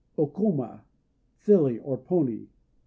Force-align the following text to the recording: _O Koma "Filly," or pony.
_O 0.17 0.25
Koma 0.25 0.83
"Filly," 1.35 1.77
or 1.77 1.95
pony. 1.95 2.47